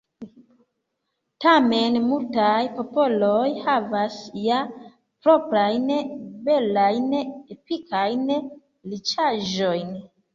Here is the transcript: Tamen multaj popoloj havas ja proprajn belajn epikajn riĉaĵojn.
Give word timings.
Tamen 1.43 1.97
multaj 2.05 2.61
popoloj 2.77 3.49
havas 3.65 4.15
ja 4.45 4.61
proprajn 5.27 5.85
belajn 6.49 7.13
epikajn 7.57 8.25
riĉaĵojn. 8.95 9.93